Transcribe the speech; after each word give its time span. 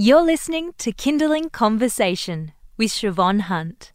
You're 0.00 0.22
listening 0.22 0.74
to 0.78 0.92
Kinderling 0.92 1.50
Conversation 1.50 2.52
with 2.76 2.92
Shevonne 2.92 3.40
Hunt, 3.40 3.92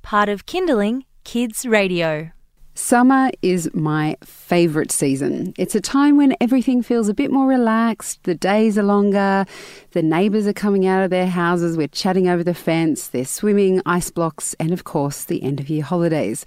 part 0.00 0.28
of 0.28 0.46
Kinderling 0.46 1.06
Kids 1.24 1.66
Radio. 1.66 2.30
Summer 2.74 3.32
is 3.42 3.68
my 3.74 4.16
favourite 4.22 4.92
season. 4.92 5.52
It's 5.58 5.74
a 5.74 5.80
time 5.80 6.16
when 6.16 6.36
everything 6.40 6.84
feels 6.84 7.08
a 7.08 7.14
bit 7.14 7.32
more 7.32 7.48
relaxed, 7.48 8.22
the 8.22 8.36
days 8.36 8.78
are 8.78 8.84
longer, 8.84 9.44
the 9.90 10.04
neighbours 10.04 10.46
are 10.46 10.52
coming 10.52 10.86
out 10.86 11.02
of 11.02 11.10
their 11.10 11.26
houses, 11.26 11.76
we're 11.76 11.88
chatting 11.88 12.28
over 12.28 12.44
the 12.44 12.54
fence, 12.54 13.08
they're 13.08 13.24
swimming, 13.24 13.82
ice 13.84 14.12
blocks, 14.12 14.54
and 14.60 14.70
of 14.70 14.84
course, 14.84 15.24
the 15.24 15.42
end 15.42 15.58
of 15.58 15.68
year 15.68 15.82
holidays. 15.82 16.44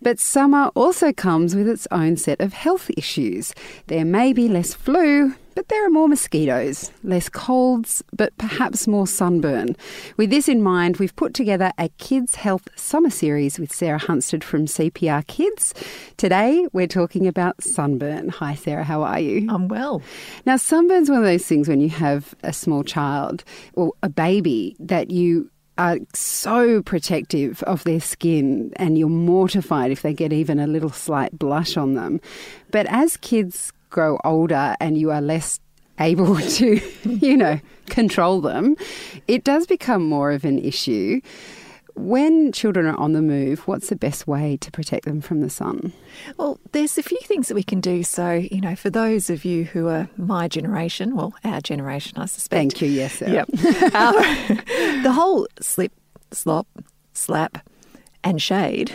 But 0.00 0.18
summer 0.18 0.70
also 0.74 1.12
comes 1.12 1.54
with 1.54 1.68
its 1.68 1.86
own 1.90 2.16
set 2.16 2.40
of 2.40 2.52
health 2.52 2.90
issues. 2.96 3.54
There 3.86 4.04
may 4.04 4.32
be 4.32 4.48
less 4.48 4.74
flu, 4.74 5.34
but 5.56 5.68
there 5.68 5.86
are 5.86 5.90
more 5.90 6.06
mosquitoes, 6.06 6.92
less 7.02 7.30
colds, 7.30 8.04
but 8.14 8.36
perhaps 8.36 8.86
more 8.86 9.06
sunburn. 9.06 9.74
With 10.18 10.28
this 10.28 10.50
in 10.50 10.62
mind, 10.62 10.98
we've 10.98 11.16
put 11.16 11.32
together 11.32 11.72
a 11.78 11.88
Kids 11.96 12.34
Health 12.34 12.68
Summer 12.76 13.08
Series 13.08 13.58
with 13.58 13.72
Sarah 13.72 13.98
Hunstead 13.98 14.44
from 14.44 14.66
CPR 14.66 15.26
Kids. 15.26 15.72
Today, 16.18 16.68
we're 16.74 16.86
talking 16.86 17.26
about 17.26 17.62
sunburn. 17.62 18.28
Hi, 18.28 18.54
Sarah, 18.54 18.84
how 18.84 19.02
are 19.02 19.18
you? 19.18 19.48
I'm 19.50 19.68
well. 19.68 20.02
Now, 20.44 20.58
sunburn's 20.58 21.08
one 21.08 21.20
of 21.20 21.24
those 21.24 21.46
things 21.46 21.68
when 21.68 21.80
you 21.80 21.88
have 21.88 22.34
a 22.42 22.52
small 22.52 22.84
child 22.84 23.42
or 23.72 23.94
a 24.02 24.10
baby 24.10 24.76
that 24.78 25.10
you 25.10 25.50
are 25.78 25.98
so 26.14 26.82
protective 26.82 27.62
of 27.64 27.84
their 27.84 28.00
skin 28.00 28.72
and 28.76 28.98
you're 28.98 29.08
mortified 29.08 29.90
if 29.90 30.02
they 30.02 30.14
get 30.14 30.32
even 30.32 30.58
a 30.58 30.66
little 30.66 30.90
slight 30.90 31.38
blush 31.38 31.76
on 31.76 31.94
them. 31.94 32.20
But 32.70 32.86
as 32.86 33.16
kids 33.18 33.72
grow 33.90 34.18
older 34.24 34.76
and 34.80 34.98
you 34.98 35.10
are 35.10 35.20
less 35.20 35.60
able 36.00 36.36
to, 36.40 36.80
you 37.04 37.36
know, 37.36 37.60
control 37.86 38.40
them, 38.40 38.76
it 39.28 39.44
does 39.44 39.66
become 39.66 40.08
more 40.08 40.32
of 40.32 40.44
an 40.44 40.58
issue. 40.58 41.20
When 41.96 42.52
children 42.52 42.86
are 42.86 42.96
on 42.98 43.12
the 43.12 43.22
move, 43.22 43.66
what's 43.66 43.88
the 43.88 43.96
best 43.96 44.26
way 44.26 44.58
to 44.58 44.70
protect 44.70 45.06
them 45.06 45.22
from 45.22 45.40
the 45.40 45.48
sun? 45.48 45.94
Well, 46.36 46.60
there's 46.72 46.98
a 46.98 47.02
few 47.02 47.18
things 47.22 47.48
that 47.48 47.54
we 47.54 47.62
can 47.62 47.80
do. 47.80 48.02
So, 48.02 48.32
you 48.32 48.60
know, 48.60 48.76
for 48.76 48.90
those 48.90 49.30
of 49.30 49.46
you 49.46 49.64
who 49.64 49.88
are 49.88 50.08
my 50.18 50.46
generation, 50.46 51.16
well, 51.16 51.34
our 51.42 51.60
generation, 51.62 52.18
I 52.18 52.26
suspect. 52.26 52.58
Thank 52.58 52.82
you, 52.82 52.88
yes, 52.88 53.14
sir. 53.14 53.28
Yep. 53.28 53.94
um, 53.94 54.14
the 55.02 55.12
whole 55.12 55.46
slip, 55.60 55.92
slop, 56.32 56.66
slap, 57.14 57.66
and 58.22 58.42
shade 58.42 58.92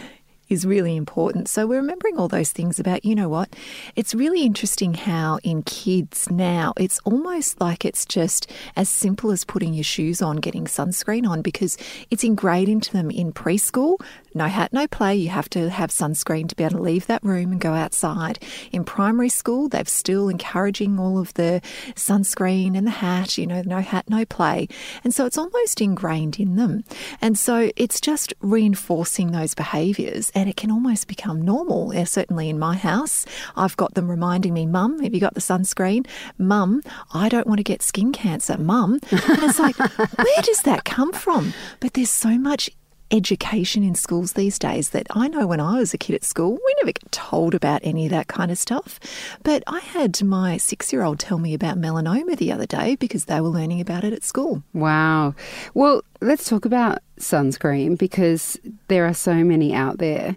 is 0.52 0.66
really 0.66 0.96
important. 0.96 1.50
So 1.50 1.66
we're 1.66 1.78
remembering 1.78 2.18
all 2.18 2.28
those 2.28 2.52
things 2.52 2.80
about, 2.80 3.06
you 3.06 3.16
know 3.16 3.30
what? 3.30 3.56
It's 3.96 4.14
really 4.14 4.44
interesting 4.44 4.94
how 4.94 5.40
in 5.44 5.64
kids 5.64 6.30
now, 6.30 6.74
it's 6.78 7.00
almost 7.06 7.62
like 7.62 7.86
it's 7.86 8.06
just 8.06 8.52
as 8.76 8.90
simple 8.90 9.32
as 9.32 9.46
putting 9.46 9.74
your 9.74 9.84
shoes 9.84 10.22
on, 10.22 10.38
getting 10.38 10.66
sunscreen 10.66 11.28
on, 11.28 11.42
because 11.42 11.78
it's 12.10 12.24
ingrained 12.24 12.70
into 12.70 12.92
them 12.92 13.10
in 13.10 13.32
preschool. 13.34 13.98
No 14.34 14.48
hat, 14.48 14.72
no 14.72 14.88
play. 14.88 15.16
You 15.16 15.30
have 15.30 15.50
to 15.50 15.70
have 15.70 15.90
sunscreen 15.90 16.48
to 16.50 16.56
be 16.56 16.64
able 16.64 16.78
to 16.78 16.82
leave 16.82 17.08
that 17.08 17.24
room 17.24 17.52
and 17.52 17.60
go 17.60 17.74
outside. 17.74 18.40
In 18.72 18.84
primary 18.84 19.30
school, 19.30 19.68
they're 19.68 19.86
still 19.86 20.30
encouraging 20.30 21.00
all 21.00 21.20
of 21.20 21.34
the 21.34 21.62
sunscreen 21.96 22.78
and 22.78 22.88
the 22.88 22.92
hat, 22.92 23.38
you 23.38 23.46
know, 23.46 23.62
no 23.66 23.80
hat, 23.80 24.10
no 24.10 24.26
play. 24.26 24.68
And 25.04 25.14
so 25.14 25.26
it's 25.26 25.38
almost 25.38 25.82
ingrained 25.82 26.40
in 26.40 26.56
them. 26.56 26.84
And 27.22 27.38
so 27.38 27.72
it's 27.76 28.00
just 28.00 28.34
reinforcing 28.42 29.32
those 29.32 29.54
behaviours 29.54 30.32
and 30.42 30.50
it 30.50 30.58
can 30.58 30.72
almost 30.72 31.08
become 31.08 31.40
normal. 31.40 31.94
Yeah, 31.94 32.06
certainly 32.06 32.50
in 32.50 32.58
my 32.58 32.76
house, 32.76 33.28
I've 33.56 33.78
got 33.78 33.94
them 33.94 34.10
reminding 34.10 34.56
me, 34.56 34.66
Mum, 34.66 35.00
have 35.02 35.14
you 35.14 35.20
got 35.20 35.36
the 35.36 35.40
sunscreen? 35.40 36.08
Mum, 36.40 36.82
I 37.14 37.30
don't 37.30 37.46
want 37.46 37.60
to 37.60 37.64
get 37.64 37.84
skin 37.84 38.12
cancer. 38.12 38.58
Mum. 38.58 39.00
And 39.12 39.44
it's 39.44 39.60
like, 39.60 39.78
where 39.78 40.42
does 40.42 40.64
that 40.64 40.84
come 40.84 41.14
from? 41.14 41.54
But 41.80 41.94
there's 41.94 42.10
so 42.10 42.40
much 42.40 42.72
education 43.12 43.84
in 43.84 43.96
schools 43.96 44.34
these 44.34 44.58
days 44.58 44.90
that 44.90 45.08
I 45.12 45.28
know 45.28 45.46
when 45.46 45.60
I 45.60 45.80
was 45.80 45.94
a 45.94 45.98
kid 45.98 46.16
at 46.16 46.24
school, 46.24 46.54
we 46.54 46.76
never 46.80 46.94
get 46.94 47.12
told 47.12 47.54
about 47.54 47.82
any 47.84 48.06
of 48.06 48.12
that 48.12 48.28
kind 48.28 48.52
of 48.52 48.58
stuff. 48.58 49.00
But 49.44 49.64
I 49.68 49.80
had 49.80 50.24
my 50.24 50.58
six 50.58 50.92
year 50.94 51.04
old 51.04 51.20
tell 51.20 51.38
me 51.38 51.54
about 51.54 51.78
melanoma 51.78 52.38
the 52.38 52.52
other 52.52 52.66
day 52.66 52.96
because 52.96 53.26
they 53.26 53.42
were 53.42 53.50
learning 53.50 53.82
about 53.82 54.04
it 54.04 54.14
at 54.14 54.24
school. 54.24 54.64
Wow. 54.74 55.36
Well, 55.74 56.04
let's 56.22 56.48
talk 56.48 56.66
about 56.66 57.00
sunscreen 57.20 57.98
because 57.98 58.58
there 58.88 59.06
are 59.06 59.14
so 59.14 59.36
many 59.36 59.74
out 59.74 59.98
there 59.98 60.36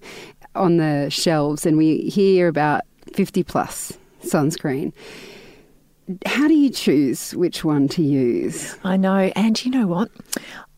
on 0.55 0.77
the 0.77 1.09
shelves, 1.11 1.67
and 1.67 1.77
we 1.77 2.03
hear 2.03 2.49
about 2.49 2.83
50 3.13 3.43
plus 3.43 3.93
sunscreen. 4.23 4.93
How 6.27 6.49
do 6.49 6.55
you 6.55 6.71
choose 6.71 7.35
which 7.35 7.65
one 7.65 7.89
to 7.89 8.03
use? 8.03 8.77
I 8.85 8.97
know. 8.97 9.33
And 9.35 9.63
you 9.65 9.71
know 9.71 9.87
what? 9.87 10.11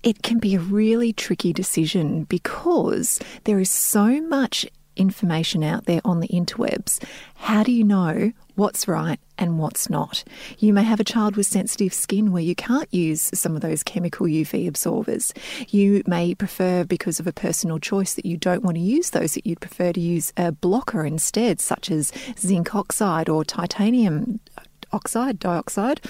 It 0.03 0.23
can 0.23 0.39
be 0.39 0.55
a 0.55 0.61
really 0.61 1.13
tricky 1.13 1.53
decision 1.53 2.25
because 2.25 3.21
there 3.45 3.59
is 3.59 3.71
so 3.71 4.21
much 4.23 4.67
information 4.97 5.63
out 5.63 5.85
there 5.85 6.01
on 6.05 6.21
the 6.21 6.29
interwebs. 6.29 7.03
How 7.35 7.63
do 7.63 7.71
you 7.71 7.85
know 7.85 8.33
what's 8.55 8.89
right 8.89 9.21
and 9.37 9.59
what's 9.59 9.91
not? 9.91 10.25
You 10.59 10.73
may 10.73 10.83
have 10.83 11.01
a 11.01 11.05
child 11.05 11.37
with 11.37 11.47
sensitive 11.47 11.93
skin 11.93 12.33
where 12.33 12.43
you 12.43 12.55
can't 12.55 12.93
use 12.93 13.31
some 13.35 13.55
of 13.55 13.63
those 13.63 13.83
chemical 13.83 14.27
UV 14.27 14.67
absorbers. 14.67 15.35
You 15.69 16.03
may 16.07 16.35
prefer, 16.35 16.85
because 16.85 17.21
of 17.21 17.27
a 17.27 17.33
personal 17.33 17.79
choice, 17.79 18.15
that 18.15 18.27
you 18.27 18.37
don't 18.37 18.63
want 18.63 18.77
to 18.77 18.83
use 18.83 19.11
those, 19.11 19.35
that 19.35 19.47
you'd 19.47 19.61
prefer 19.61 19.93
to 19.93 20.01
use 20.01 20.33
a 20.37 20.53
blocker 20.53 21.05
instead, 21.05 21.61
such 21.61 21.91
as 21.91 22.13
zinc 22.39 22.75
oxide 22.75 23.29
or 23.29 23.45
titanium 23.45 24.41
oxide, 24.93 25.39
dioxide, 25.39 26.01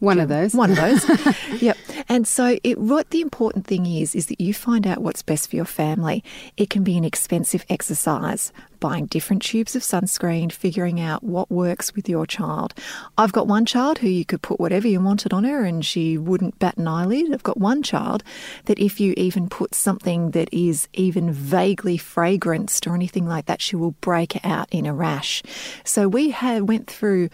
one 0.00 0.18
of 0.18 0.28
those. 0.28 0.54
One 0.54 0.70
of 0.70 0.76
those. 0.76 1.04
yep. 1.62 1.76
And 2.08 2.26
so 2.26 2.58
it, 2.64 2.78
what 2.78 3.10
the 3.10 3.20
important 3.20 3.66
thing 3.66 3.86
is, 3.86 4.14
is 4.14 4.26
that 4.26 4.40
you 4.40 4.52
find 4.52 4.86
out 4.86 4.98
what's 4.98 5.22
best 5.22 5.50
for 5.50 5.56
your 5.56 5.66
family. 5.66 6.24
It 6.56 6.70
can 6.70 6.82
be 6.82 6.96
an 6.96 7.04
expensive 7.04 7.64
exercise, 7.68 8.52
buying 8.80 9.06
different 9.06 9.42
tubes 9.42 9.76
of 9.76 9.82
sunscreen, 9.82 10.50
figuring 10.50 11.00
out 11.00 11.22
what 11.22 11.50
works 11.50 11.94
with 11.94 12.08
your 12.08 12.26
child. 12.26 12.72
I've 13.18 13.32
got 13.32 13.46
one 13.46 13.66
child 13.66 13.98
who 13.98 14.08
you 14.08 14.24
could 14.24 14.40
put 14.40 14.58
whatever 14.58 14.88
you 14.88 15.00
wanted 15.00 15.34
on 15.34 15.44
her 15.44 15.64
and 15.64 15.84
she 15.84 16.16
wouldn't 16.16 16.58
bat 16.58 16.78
an 16.78 16.88
eyelid. 16.88 17.32
I've 17.32 17.42
got 17.42 17.58
one 17.58 17.82
child 17.82 18.24
that 18.64 18.78
if 18.78 19.00
you 19.00 19.12
even 19.18 19.48
put 19.48 19.74
something 19.74 20.30
that 20.30 20.48
is 20.52 20.88
even 20.94 21.30
vaguely 21.30 21.98
fragranced 21.98 22.86
or 22.86 22.94
anything 22.94 23.26
like 23.26 23.46
that, 23.46 23.60
she 23.60 23.76
will 23.76 23.92
break 24.00 24.44
out 24.44 24.68
in 24.72 24.86
a 24.86 24.94
rash. 24.94 25.42
So 25.84 26.08
we 26.08 26.30
had 26.30 26.68
went 26.68 26.90
through 26.90 27.28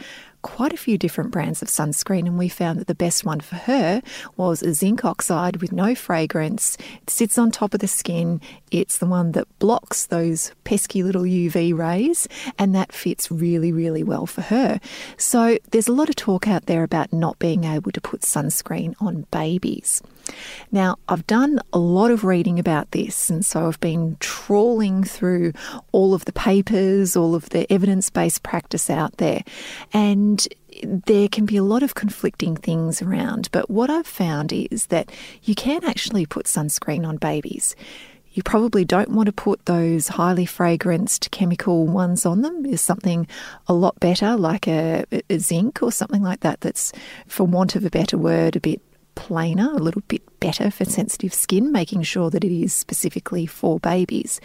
quite 0.47 0.73
a 0.73 0.77
few 0.77 0.97
different 0.97 1.33
brands 1.33 1.61
of 1.61 1.67
sunscreen, 1.67 2.25
and 2.25 2.39
we 2.39 2.49
found 2.49 2.79
that 2.79 2.87
the 2.87 2.95
best 2.95 3.25
one 3.25 3.41
for 3.41 3.57
her 3.57 4.01
was 4.37 4.63
a 4.63 4.73
zinc 4.73 5.05
oxide 5.05 5.57
with 5.57 5.73
no 5.73 5.93
fragrance. 5.93 6.79
It 7.03 7.11
sits 7.11 7.37
on 7.37 7.51
top 7.51 7.75
of 7.75 7.81
the 7.81 7.89
skin. 7.89 8.41
It's 8.71 8.99
the 8.99 9.07
one 9.07 9.33
that 9.33 9.49
blocks 9.59 10.07
those 10.07 10.53
pesky 10.63 11.03
little 11.03 11.25
UV 11.25 11.77
rays, 11.77 12.29
and 12.61 12.77
that 12.77 12.93
fits 12.93 13.29
really, 13.29 13.73
really 13.73 14.05
well 14.05 14.25
for 14.25 14.43
her. 14.43 14.79
So 15.17 15.59
there's 15.73 15.89
a 15.89 15.93
lot 15.93 16.09
of 16.09 16.15
talk 16.15 16.47
out 16.47 16.67
there 16.67 16.85
about 16.85 17.13
not 17.13 17.41
being 17.41 17.65
able 17.65 17.91
to 17.91 18.01
put 18.01 18.21
sunscreen 18.21 18.95
on 19.01 19.27
babies. 19.33 20.01
Now, 20.73 20.97
I've 21.09 21.27
done 21.27 21.61
a 21.73 21.79
lot 21.79 22.11
of 22.11 22.25
reading 22.25 22.59
about 22.59 22.91
this, 22.91 23.31
and 23.31 23.45
so 23.45 23.67
I've 23.67 23.81
been 23.81 24.17
trawling 24.21 25.05
through 25.05 25.53
all 25.93 26.15
of 26.15 26.25
the 26.25 26.33
papers, 26.33 27.17
all 27.17 27.35
of 27.35 27.51
the 27.51 27.71
evidence 27.73 28.11
based 28.11 28.43
practice 28.43 28.91
out 28.91 29.17
there, 29.19 29.43
and 29.93 30.47
there 30.83 31.29
can 31.29 31.47
be 31.47 31.57
a 31.57 31.63
lot 31.63 31.83
of 31.83 31.95
conflicting 31.95 32.57
things 32.57 33.01
around. 33.01 33.49
But 33.53 33.71
what 33.71 33.91
I've 33.91 34.07
found 34.07 34.53
is 34.53 34.87
that 34.87 35.11
you 35.43 35.55
can 35.55 35.85
actually 35.85 36.27
put 36.27 36.47
sunscreen 36.47 37.07
on 37.07 37.17
babies. 37.17 37.75
You 38.33 38.43
probably 38.43 38.85
don't 38.85 39.13
want 39.13 39.27
to 39.27 39.33
put 39.33 39.65
those 39.65 40.09
highly 40.09 40.45
fragranced 40.45 41.31
chemical 41.31 41.87
ones 41.87 42.27
on 42.27 42.43
them. 42.43 42.65
There's 42.65 42.83
something 42.83 43.27
a 43.67 43.73
lot 43.73 43.99
better, 43.99 44.37
like 44.37 44.69
a, 44.69 45.07
a 45.31 45.39
zinc 45.39 45.83
or 45.83 45.91
something 45.91 46.23
like 46.23 46.41
that, 46.41 46.61
that's, 46.61 46.93
for 47.27 47.45
want 47.45 47.77
of 47.77 47.87
a 47.87 47.91
better 47.91 48.19
word, 48.19 48.55
a 48.55 48.61
bit 48.61 48.83
plainer, 49.17 49.73
a 49.73 49.79
little 49.83 50.03
bit 50.07 50.23
better 50.39 50.71
for 50.71 50.85
sensitive 50.85 51.35
skin, 51.35 51.73
making 51.73 52.03
sure 52.03 52.31
that 52.31 52.45
it 52.45 52.53
is 52.53 52.73
specifically 52.73 53.47
for 53.47 53.81
babies. 53.81 54.41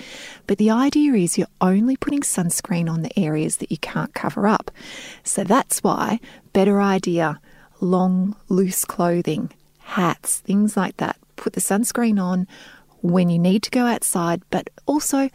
But 0.48 0.58
the 0.58 0.72
idea 0.72 1.14
is 1.14 1.38
you're 1.38 1.48
only 1.62 1.96
putting 1.96 2.22
sunscreen 2.22 2.90
on 2.90 3.04
the 3.04 3.20
areas 3.20 3.58
that 3.58 3.70
you 3.70 3.78
can't 3.78 4.16
cover 4.16 4.48
up. 4.48 4.72
So 5.24 5.44
that's 5.44 5.84
why, 5.84 6.20
better 6.54 6.82
idea 6.82 7.40
long, 7.80 8.36
loose 8.50 8.86
clothing, 8.86 9.52
hats, 9.80 10.40
things 10.40 10.76
like 10.76 10.98
that. 10.98 11.18
Put 11.36 11.54
the 11.54 11.62
sunscreen 11.62 12.22
on 12.22 12.48
when 13.02 13.30
you 13.30 13.40
need 13.40 13.64
to 13.64 13.72
go 13.72 13.86
outside, 13.86 14.42
but 14.50 14.70
also 14.86 15.30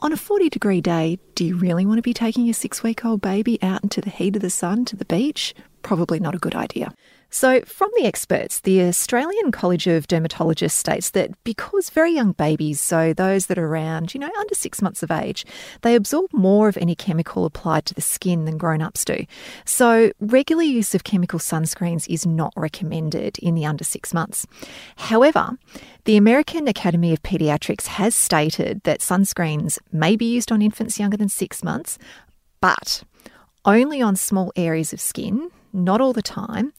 on 0.00 0.12
a 0.12 0.16
40 0.16 0.50
degree 0.50 0.80
day, 0.80 1.18
do 1.34 1.44
you 1.44 1.56
really 1.56 1.86
want 1.86 1.98
to 1.98 2.02
be 2.02 2.12
taking 2.14 2.48
a 2.48 2.54
six 2.54 2.82
week 2.82 3.04
old 3.04 3.20
baby 3.20 3.60
out 3.62 3.82
into 3.82 4.00
the 4.00 4.10
heat 4.10 4.36
of 4.36 4.42
the 4.42 4.50
sun 4.50 4.84
to 4.86 4.96
the 4.96 5.04
beach? 5.04 5.54
Probably 5.82 6.20
not 6.20 6.34
a 6.34 6.38
good 6.38 6.54
idea. 6.54 6.92
So, 7.30 7.60
from 7.62 7.90
the 7.96 8.04
experts, 8.04 8.60
the 8.60 8.82
Australian 8.82 9.50
College 9.50 9.86
of 9.86 10.06
Dermatologists 10.06 10.72
states 10.72 11.10
that 11.10 11.30
because 11.44 11.90
very 11.90 12.12
young 12.12 12.32
babies, 12.32 12.80
so 12.80 13.12
those 13.12 13.46
that 13.46 13.58
are 13.58 13.66
around, 13.66 14.14
you 14.14 14.20
know, 14.20 14.30
under 14.38 14.54
six 14.54 14.80
months 14.80 15.02
of 15.02 15.10
age, 15.10 15.44
they 15.82 15.94
absorb 15.94 16.32
more 16.32 16.68
of 16.68 16.76
any 16.76 16.94
chemical 16.94 17.44
applied 17.44 17.84
to 17.86 17.94
the 17.94 18.00
skin 18.00 18.44
than 18.44 18.56
grown 18.56 18.80
ups 18.80 19.04
do. 19.04 19.26
So, 19.64 20.10
regular 20.20 20.62
use 20.62 20.94
of 20.94 21.04
chemical 21.04 21.38
sunscreens 21.38 22.08
is 22.08 22.26
not 22.26 22.52
recommended 22.56 23.38
in 23.38 23.54
the 23.54 23.66
under 23.66 23.84
six 23.84 24.14
months. 24.14 24.46
However, 24.96 25.58
the 26.04 26.16
American 26.16 26.68
Academy 26.68 27.12
of 27.12 27.22
Pediatrics 27.22 27.86
has 27.86 28.14
stated 28.14 28.82
that 28.84 29.00
sunscreens 29.00 29.78
may 29.92 30.16
be 30.16 30.32
used 30.32 30.52
on 30.52 30.62
infants 30.62 30.98
younger 30.98 31.16
than 31.16 31.28
six 31.28 31.62
months, 31.64 31.98
but 32.60 33.02
only 33.64 34.00
on 34.00 34.14
small 34.16 34.52
areas 34.56 34.92
of 34.92 35.00
skin, 35.00 35.50
not 35.72 36.00
all 36.00 36.12
the 36.12 36.22
time. 36.22 36.72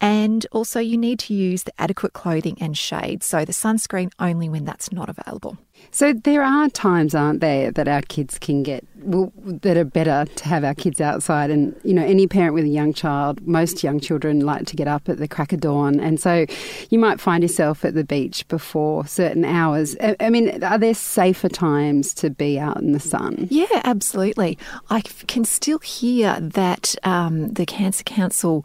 And 0.00 0.46
also, 0.52 0.80
you 0.80 0.96
need 0.96 1.18
to 1.20 1.34
use 1.34 1.64
the 1.64 1.72
adequate 1.78 2.12
clothing 2.12 2.56
and 2.60 2.76
shade. 2.76 3.22
So, 3.22 3.44
the 3.44 3.52
sunscreen 3.52 4.12
only 4.18 4.48
when 4.48 4.64
that's 4.64 4.92
not 4.92 5.08
available. 5.08 5.58
So 5.90 6.12
there 6.12 6.42
are 6.42 6.68
times, 6.68 7.14
aren't 7.14 7.40
there, 7.40 7.70
that 7.70 7.88
our 7.88 8.02
kids 8.02 8.38
can 8.38 8.62
get 8.62 8.84
well, 9.00 9.32
that 9.36 9.76
are 9.76 9.84
better 9.84 10.26
to 10.34 10.44
have 10.44 10.64
our 10.64 10.74
kids 10.74 11.00
outside. 11.00 11.50
And 11.50 11.74
you 11.84 11.94
know, 11.94 12.04
any 12.04 12.26
parent 12.26 12.54
with 12.54 12.64
a 12.64 12.68
young 12.68 12.92
child, 12.92 13.46
most 13.46 13.82
young 13.82 14.00
children 14.00 14.40
like 14.40 14.66
to 14.66 14.76
get 14.76 14.88
up 14.88 15.08
at 15.08 15.18
the 15.18 15.28
crack 15.28 15.52
of 15.52 15.60
dawn, 15.60 16.00
and 16.00 16.20
so 16.20 16.46
you 16.90 16.98
might 16.98 17.20
find 17.20 17.42
yourself 17.42 17.84
at 17.84 17.94
the 17.94 18.04
beach 18.04 18.46
before 18.48 19.06
certain 19.06 19.44
hours. 19.44 19.96
I 20.20 20.30
mean, 20.30 20.62
are 20.62 20.78
there 20.78 20.94
safer 20.94 21.48
times 21.48 22.12
to 22.14 22.30
be 22.30 22.58
out 22.58 22.78
in 22.78 22.92
the 22.92 23.00
sun? 23.00 23.46
Yeah, 23.50 23.66
absolutely. 23.84 24.58
I 24.90 25.00
can 25.00 25.44
still 25.44 25.78
hear 25.78 26.38
that 26.40 26.94
um, 27.04 27.52
the 27.52 27.64
Cancer 27.64 28.04
Council 28.04 28.64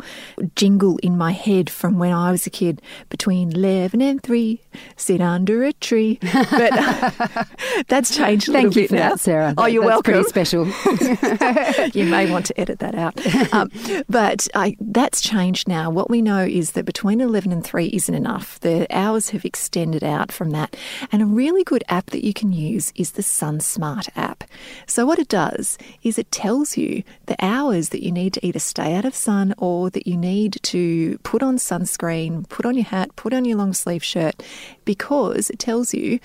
jingle 0.55 0.97
in 0.97 1.17
my 1.17 1.22
head 1.31 1.69
from 1.69 1.99
when 1.99 2.11
I 2.11 2.31
was 2.31 2.45
a 2.45 2.49
kid 2.49 2.81
between 3.09 3.53
eleven 3.53 4.01
and 4.01 4.21
three. 4.21 4.61
Sit 4.95 5.21
under 5.21 5.63
a 5.63 5.73
tree, 5.73 6.19
but. 6.21 6.73
That's 7.87 8.15
changed 8.15 8.49
a 8.49 8.51
Thank 8.51 8.75
little 8.75 8.81
you 8.81 8.87
bit 8.87 8.89
for 8.89 8.95
now. 8.95 9.09
that, 9.09 9.19
Sarah. 9.19 9.53
Oh, 9.57 9.65
you're 9.65 9.83
That's 9.83 10.07
welcome. 10.07 10.13
Pretty 10.13 10.29
special. 10.29 10.65
you 11.93 12.05
may 12.05 12.29
want 12.31 12.45
to 12.47 12.59
edit 12.59 12.79
that 12.79 12.95
out. 12.95 13.53
Um, 13.53 13.69
but 14.09 14.47
I, 14.55 14.75
that's 14.79 15.21
changed 15.21 15.67
now. 15.67 15.89
What 15.89 16.09
we 16.09 16.21
know 16.21 16.43
is 16.43 16.71
that 16.71 16.85
between 16.85 17.21
11 17.21 17.51
and 17.51 17.63
3 17.63 17.87
isn't 17.87 18.13
enough. 18.13 18.59
The 18.59 18.87
hours 18.95 19.29
have 19.29 19.45
extended 19.45 20.03
out 20.03 20.31
from 20.31 20.51
that. 20.51 20.75
And 21.11 21.21
a 21.21 21.25
really 21.25 21.63
good 21.63 21.83
app 21.89 22.07
that 22.07 22.25
you 22.25 22.33
can 22.33 22.51
use 22.51 22.91
is 22.95 23.11
the 23.11 23.21
SunSmart 23.21 24.09
app. 24.15 24.43
So, 24.87 25.05
what 25.05 25.19
it 25.19 25.27
does 25.27 25.77
is 26.03 26.17
it 26.17 26.31
tells 26.31 26.77
you 26.77 27.03
the 27.25 27.35
hours 27.43 27.89
that 27.89 28.03
you 28.03 28.11
need 28.11 28.33
to 28.33 28.45
either 28.45 28.59
stay 28.59 28.95
out 28.95 29.05
of 29.05 29.15
sun 29.15 29.53
or 29.57 29.89
that 29.91 30.07
you 30.07 30.17
need 30.17 30.57
to 30.63 31.12
put 31.19 31.43
on 31.43 31.57
sunscreen, 31.57 32.47
put 32.49 32.65
on 32.65 32.75
your 32.75 32.85
hat, 32.85 33.15
put 33.15 33.33
on 33.33 33.45
your 33.45 33.57
long 33.57 33.73
sleeve 33.73 34.03
shirt, 34.03 34.41
because 34.85 35.49
it 35.49 35.59
tells 35.59 35.93
you 35.93 36.19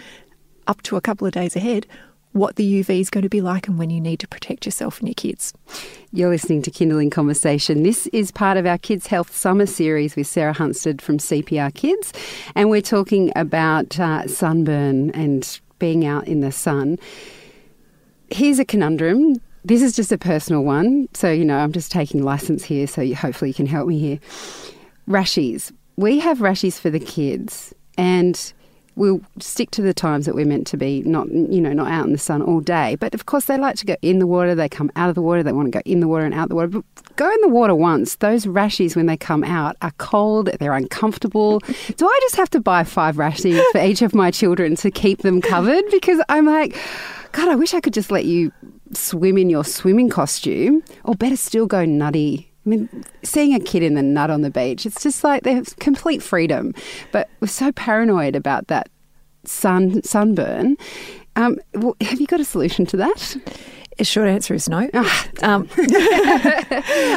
up 0.66 0.82
to 0.82 0.96
a 0.96 1.00
couple 1.00 1.26
of 1.26 1.32
days 1.32 1.56
ahead 1.56 1.86
what 2.32 2.56
the 2.56 2.80
UV 2.82 3.00
is 3.00 3.10
going 3.10 3.22
to 3.22 3.28
be 3.28 3.40
like 3.40 3.68
and 3.68 3.78
when 3.78 3.90
you 3.90 4.00
need 4.00 4.20
to 4.20 4.28
protect 4.28 4.66
yourself 4.66 5.00
and 5.00 5.08
your 5.08 5.14
kids. 5.14 5.52
You're 6.12 6.28
listening 6.28 6.62
to 6.62 6.70
Kinderling 6.70 7.10
Conversation. 7.10 7.82
This 7.82 8.06
is 8.08 8.30
part 8.30 8.56
of 8.56 8.66
our 8.66 8.78
Kids 8.78 9.06
Health 9.06 9.34
Summer 9.34 9.66
series 9.66 10.14
with 10.14 10.26
Sarah 10.26 10.54
Hunstead 10.54 11.00
from 11.00 11.18
CPR 11.18 11.74
Kids, 11.74 12.12
and 12.54 12.70
we're 12.70 12.82
talking 12.82 13.32
about 13.34 13.98
uh, 13.98 14.26
sunburn 14.28 15.10
and 15.12 15.60
being 15.78 16.04
out 16.04 16.26
in 16.28 16.40
the 16.40 16.52
sun. 16.52 16.98
Here's 18.30 18.58
a 18.58 18.64
conundrum. 18.64 19.36
This 19.64 19.82
is 19.82 19.96
just 19.96 20.12
a 20.12 20.18
personal 20.18 20.62
one, 20.62 21.08
so 21.14 21.30
you 21.30 21.44
know 21.44 21.58
I'm 21.58 21.72
just 21.72 21.90
taking 21.90 22.22
license 22.22 22.62
here. 22.62 22.86
So 22.86 23.02
you, 23.02 23.16
hopefully 23.16 23.50
you 23.50 23.54
can 23.54 23.66
help 23.66 23.88
me 23.88 23.98
here. 23.98 24.18
Rashies. 25.08 25.72
We 25.96 26.18
have 26.20 26.38
rashies 26.38 26.78
for 26.78 26.90
the 26.90 27.00
kids, 27.00 27.74
and 27.96 28.52
we'll 28.94 29.20
stick 29.38 29.70
to 29.70 29.80
the 29.80 29.94
times 29.94 30.26
that 30.26 30.34
we're 30.34 30.44
meant 30.44 30.66
to 30.66 30.76
be, 30.76 31.02
not 31.02 31.28
you 31.30 31.60
know, 31.60 31.72
not 31.72 31.90
out 31.90 32.04
in 32.04 32.12
the 32.12 32.18
sun 32.18 32.42
all 32.42 32.60
day. 32.60 32.96
But 32.96 33.14
of 33.14 33.26
course, 33.26 33.46
they 33.46 33.56
like 33.56 33.76
to 33.76 33.86
go 33.86 33.96
in 34.02 34.18
the 34.18 34.26
water. 34.26 34.54
They 34.54 34.68
come 34.68 34.90
out 34.96 35.08
of 35.08 35.14
the 35.14 35.22
water. 35.22 35.42
They 35.42 35.52
want 35.52 35.66
to 35.66 35.70
go 35.70 35.82
in 35.84 36.00
the 36.00 36.08
water 36.08 36.24
and 36.24 36.34
out 36.34 36.50
the 36.50 36.56
water. 36.56 36.68
But 36.68 36.84
go 37.16 37.30
in 37.30 37.40
the 37.40 37.48
water 37.48 37.74
once. 37.74 38.16
Those 38.16 38.46
rashes, 38.46 38.94
when 38.94 39.06
they 39.06 39.16
come 39.16 39.44
out, 39.44 39.76
are 39.82 39.92
cold. 39.98 40.50
They're 40.60 40.74
uncomfortable. 40.74 41.60
Do 41.96 42.06
I 42.06 42.18
just 42.22 42.36
have 42.36 42.50
to 42.50 42.60
buy 42.60 42.84
five 42.84 43.16
rashes 43.16 43.60
for 43.72 43.82
each 43.82 44.02
of 44.02 44.14
my 44.14 44.30
children 44.30 44.76
to 44.76 44.90
keep 44.90 45.22
them 45.22 45.40
covered? 45.40 45.84
Because 45.90 46.20
I'm 46.28 46.44
like, 46.44 46.76
God, 47.32 47.48
I 47.48 47.54
wish 47.54 47.72
I 47.72 47.80
could 47.80 47.94
just 47.94 48.10
let 48.10 48.24
you 48.24 48.52
swim 48.92 49.38
in 49.38 49.48
your 49.48 49.64
swimming 49.64 50.10
costume, 50.10 50.82
or 51.04 51.14
better 51.14 51.36
still, 51.36 51.66
go 51.66 51.84
nutty 51.84 52.47
I 52.68 52.76
mean, 52.76 53.04
seeing 53.22 53.54
a 53.54 53.60
kid 53.60 53.82
in 53.82 53.94
the 53.94 54.02
nut 54.02 54.28
on 54.28 54.42
the 54.42 54.50
beach, 54.50 54.84
it's 54.84 55.02
just 55.02 55.24
like 55.24 55.42
they 55.42 55.54
have 55.54 55.74
complete 55.76 56.22
freedom. 56.22 56.74
But 57.12 57.30
we're 57.40 57.48
so 57.48 57.72
paranoid 57.72 58.36
about 58.36 58.66
that 58.66 58.90
sun 59.44 60.02
sunburn. 60.02 60.76
Um, 61.34 61.58
well, 61.72 61.96
have 62.02 62.20
you 62.20 62.26
got 62.26 62.40
a 62.40 62.44
solution 62.44 62.84
to 62.86 62.98
that? 62.98 63.36
A 63.98 64.04
short 64.04 64.28
answer 64.28 64.52
is 64.52 64.68
no. 64.68 64.90
Ah, 64.92 65.28
Um, 65.42 65.66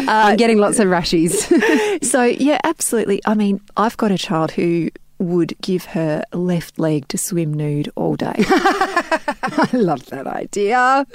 I'm 0.07 0.37
getting 0.37 0.57
lots 0.57 0.79
of 0.79 0.87
rashies. 0.87 1.35
so, 2.03 2.23
yeah, 2.23 2.59
absolutely. 2.63 3.19
I 3.25 3.33
mean, 3.33 3.59
I've 3.75 3.97
got 3.97 4.11
a 4.11 4.17
child 4.17 4.51
who 4.51 4.89
would 5.21 5.55
give 5.61 5.85
her 5.85 6.23
left 6.33 6.79
leg 6.79 7.07
to 7.09 7.17
swim 7.17 7.53
nude 7.53 7.89
all 7.95 8.15
day. 8.15 8.33
I 8.37 9.69
love 9.73 10.07
that 10.07 10.25
idea. 10.25 11.05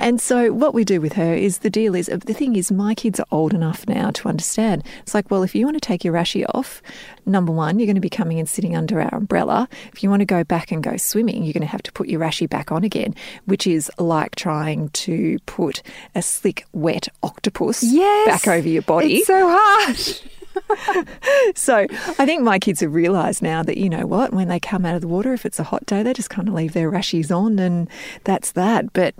And 0.00 0.20
so, 0.20 0.52
what 0.52 0.74
we 0.74 0.84
do 0.84 1.00
with 1.00 1.12
her 1.12 1.34
is 1.34 1.58
the 1.58 1.70
deal 1.70 1.94
is 1.94 2.06
the 2.06 2.32
thing 2.32 2.56
is, 2.56 2.72
my 2.72 2.94
kids 2.94 3.20
are 3.20 3.26
old 3.30 3.52
enough 3.52 3.86
now 3.86 4.10
to 4.10 4.28
understand. 4.28 4.84
It's 5.02 5.14
like, 5.14 5.30
well, 5.30 5.42
if 5.42 5.54
you 5.54 5.66
want 5.66 5.76
to 5.76 5.80
take 5.86 6.02
your 6.02 6.14
rashie 6.14 6.46
off, 6.54 6.82
number 7.26 7.52
one, 7.52 7.78
you're 7.78 7.86
going 7.86 7.96
to 7.96 8.00
be 8.00 8.10
coming 8.10 8.38
and 8.38 8.48
sitting 8.48 8.74
under 8.74 9.00
our 9.00 9.14
umbrella. 9.14 9.68
If 9.92 10.02
you 10.02 10.08
want 10.08 10.20
to 10.20 10.26
go 10.26 10.42
back 10.42 10.72
and 10.72 10.82
go 10.82 10.96
swimming, 10.96 11.44
you're 11.44 11.52
going 11.52 11.60
to 11.60 11.66
have 11.66 11.82
to 11.82 11.92
put 11.92 12.08
your 12.08 12.20
rashie 12.20 12.48
back 12.48 12.72
on 12.72 12.84
again, 12.84 13.14
which 13.44 13.66
is 13.66 13.90
like 13.98 14.34
trying 14.34 14.88
to 14.90 15.38
put 15.46 15.82
a 16.14 16.22
slick, 16.22 16.64
wet 16.72 17.08
octopus 17.22 17.82
Yes, 17.82 18.26
back 18.44 18.48
over 18.48 18.68
your 18.68 18.82
body. 18.82 19.16
It's 19.16 19.26
so 19.26 19.46
hard. 19.46 19.98
so 21.54 21.86
I 22.18 22.26
think 22.26 22.42
my 22.42 22.58
kids 22.58 22.80
have 22.80 22.94
realised 22.94 23.42
now 23.42 23.62
that 23.62 23.76
you 23.76 23.88
know 23.88 24.06
what, 24.06 24.32
when 24.32 24.48
they 24.48 24.60
come 24.60 24.84
out 24.84 24.94
of 24.94 25.00
the 25.00 25.08
water, 25.08 25.32
if 25.32 25.46
it's 25.46 25.58
a 25.58 25.64
hot 25.64 25.86
day, 25.86 26.02
they 26.02 26.12
just 26.12 26.30
kind 26.30 26.48
of 26.48 26.54
leave 26.54 26.72
their 26.72 26.90
rashies 26.90 27.34
on, 27.34 27.58
and 27.58 27.88
that's 28.24 28.52
that. 28.52 28.92
But 28.92 29.14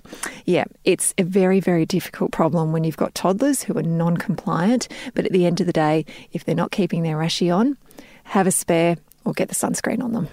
yeah, 0.44 0.64
it's 0.84 1.14
a 1.18 1.22
very 1.22 1.60
very 1.60 1.86
difficult 1.86 2.32
problem 2.32 2.72
when 2.72 2.84
you've 2.84 2.96
got 2.96 3.14
toddlers 3.14 3.62
who 3.62 3.76
are 3.78 3.82
non-compliant. 3.82 4.88
But 5.14 5.26
at 5.26 5.32
the 5.32 5.46
end 5.46 5.60
of 5.60 5.66
the 5.66 5.72
day, 5.72 6.04
if 6.32 6.44
they're 6.44 6.54
not 6.54 6.70
keeping 6.70 7.02
their 7.02 7.16
rashie 7.16 7.54
on, 7.54 7.76
have 8.24 8.46
a 8.46 8.52
spare 8.52 8.96
or 9.24 9.32
get 9.32 9.48
the 9.48 9.54
sunscreen 9.54 10.02
on 10.02 10.12
them. 10.12 10.28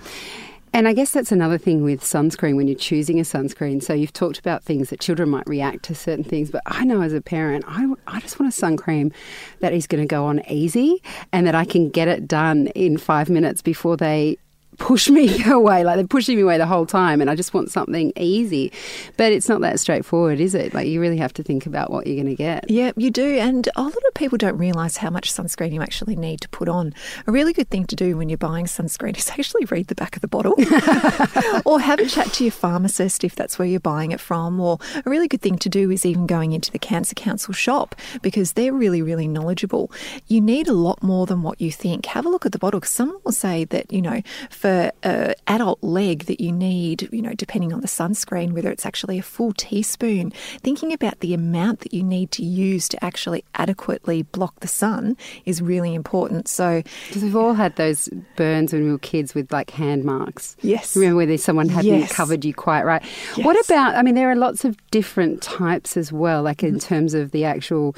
And 0.76 0.88
I 0.88 0.94
guess 0.94 1.12
that's 1.12 1.32
another 1.32 1.60
thing 1.60 1.84
with 1.84 2.02
sunscreen 2.02 2.56
when 2.56 2.68
you're 2.68 2.76
choosing 2.76 3.20
a 3.20 3.24
sunscreen. 3.24 3.82
So 3.84 3.94
you've 3.94 4.12
talked 4.12 4.40
about 4.40 4.64
things 4.64 4.90
that 4.90 5.00
children 5.00 5.30
might 5.30 5.48
react 5.48 5.84
to 5.84 5.94
certain 5.94 6.24
things, 6.24 6.50
but 6.50 6.64
I 6.66 6.84
know 6.84 7.02
as 7.02 7.14
a 7.14 7.22
parent, 7.22 7.64
I, 7.68 7.94
I 8.08 8.20
just 8.22 8.40
want 8.40 8.52
a 8.52 8.56
sun 8.56 8.76
cream 8.76 9.12
that 9.60 9.72
is 9.72 9.86
going 9.86 10.02
to 10.02 10.08
go 10.08 10.26
on 10.26 10.42
easy 10.50 11.04
and 11.32 11.46
that 11.46 11.54
I 11.54 11.64
can 11.64 11.92
get 11.92 12.08
it 12.08 12.28
done 12.28 12.68
in 12.68 12.98
five 12.98 13.30
minutes 13.30 13.62
before 13.62 13.98
they 13.98 14.40
push 14.78 15.10
me 15.10 15.44
away. 15.50 15.84
Like 15.84 15.96
they're 15.96 16.08
pushing 16.08 16.36
me 16.36 16.44
away 16.44 16.58
the 16.58 16.66
whole 16.66 16.86
time, 16.86 17.22
and 17.22 17.30
I 17.30 17.36
just 17.36 17.54
want 17.54 17.72
something 17.72 18.14
easy. 18.18 18.72
But 19.18 19.32
it's 19.32 19.50
not 19.50 19.62
that 19.62 19.80
straightforward, 19.80 20.40
is 20.40 20.56
it? 20.56 20.74
Like 20.74 20.88
you 20.88 21.00
really 21.00 21.18
have 21.18 21.34
to 21.34 21.44
think 21.44 21.66
about 21.66 21.92
what 21.92 22.08
you're 22.08 22.16
going 22.16 22.28
to 22.28 22.36
get. 22.36 22.70
Yeah, 22.70 22.92
you 22.96 23.12
do. 23.12 23.38
And 23.38 23.68
a 23.76 23.84
lot 23.84 23.94
of 23.96 24.14
people 24.16 24.38
don't 24.38 24.58
realise 24.58 24.98
how 24.98 25.10
much 25.10 25.34
sunscreen 25.34 25.74
you 25.74 25.82
actually 25.82 26.16
need 26.16 26.42
to 26.42 26.50
put 26.50 26.70
on. 26.70 26.94
A 27.28 27.32
really 27.32 27.54
good 27.54 27.70
thing 27.70 27.86
to 27.86 27.96
do 27.96 28.18
when 28.18 28.30
you're 28.30 28.38
buying 28.38 28.66
sunscreen 28.66 29.18
is 29.18 29.30
actually 29.30 29.66
read 29.66 29.88
the 29.88 29.96
back 29.96 30.16
of 30.16 30.22
the 30.22 30.28
bottle 30.28 30.54
or 31.66 31.80
have 31.80 32.00
a 32.00 32.06
chat 32.06 32.32
to 32.34 32.44
your 32.44 32.52
pharmacist 32.52 33.24
if 33.24 33.36
that's 33.36 33.58
where 33.58 33.68
you're 33.68 33.80
buying 33.80 34.12
it 34.12 34.20
from. 34.20 34.60
Or 34.60 34.80
a 35.06 35.10
really 35.10 35.28
good 35.28 35.42
thing 35.42 35.58
to 35.58 35.70
do 35.70 35.92
is 35.92 36.06
even 36.06 36.28
going 36.28 36.54
into 36.54 36.72
the 36.72 36.80
Cancer 36.80 37.16
Council 37.16 37.54
shop 37.54 37.96
because 38.22 38.54
they're 38.54 38.74
really, 38.74 39.02
really 39.02 39.28
knowledgeable. 39.28 39.92
You 40.28 40.42
need 40.42 40.68
a 40.68 40.74
lot 40.74 41.02
more 41.04 41.26
than 41.26 41.42
what 41.42 41.60
you 41.62 41.72
think. 41.72 42.06
Have 42.08 42.26
a 42.26 42.30
look 42.30 42.46
at 42.46 42.52
the 42.52 42.60
bottle 42.60 42.80
because 42.80 42.92
someone 42.92 43.20
will 43.24 43.32
say 43.32 43.66
that, 43.66 43.92
you 43.92 44.02
know, 44.02 44.22
for 44.64 44.94
an 45.04 45.34
adult 45.48 45.84
leg 45.84 46.24
that 46.24 46.40
you 46.40 46.50
need, 46.50 47.10
you 47.12 47.22
know, 47.22 47.34
depending 47.34 47.74
on 47.74 47.82
the 47.82 47.88
sunscreen, 47.88 48.54
whether 48.54 48.72
it's 48.72 48.86
actually 48.86 49.20
a 49.20 49.22
full 49.22 49.52
teaspoon, 49.52 50.32
thinking 50.62 50.94
about 50.94 51.20
the 51.20 51.34
amount 51.34 51.82
that 51.82 51.94
you 51.94 52.02
need 52.02 52.32
to 52.32 52.46
use 52.46 52.88
to 52.88 53.04
actually 53.04 53.44
adequately 53.56 54.24
block 54.24 54.62
the 54.62 54.68
sun 54.70 55.18
is 55.44 55.62
really 55.62 55.94
important. 55.94 56.48
So, 56.48 56.82
Because 57.10 57.24
we've 57.24 57.36
all 57.36 57.56
had 57.56 57.76
those 57.76 58.08
burns 58.38 58.72
when 58.72 58.86
we 58.86 58.92
were 58.92 59.00
kids 59.00 59.36
with 59.36 59.52
like 59.52 59.70
hand 59.72 60.06
marks. 60.06 60.56
Yes. 60.62 60.96
Remember 60.96 61.18
where 61.18 61.26
there's 61.26 61.44
someone 61.44 61.68
hadn't 61.68 62.00
Yes. 62.00 62.14
covered 62.14 62.46
you 62.46 62.54
quite 62.54 62.86
right. 62.86 63.04
What 63.42 63.60
about, 63.66 63.96
I 63.96 64.02
mean, 64.02 64.16
there 64.16 64.32
are 64.32 64.36
lots 64.38 64.64
of 64.64 64.78
different 64.92 65.42
types 65.42 65.98
as 65.98 66.14
well, 66.14 66.42
like 66.42 66.64
in 66.64 66.80
terms 66.80 67.14
of 67.14 67.32
the 67.32 67.44
actual 67.44 67.98